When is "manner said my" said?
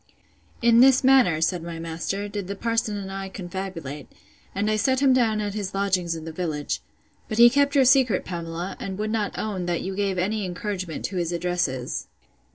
1.03-1.77